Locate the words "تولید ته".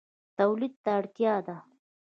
0.37-0.89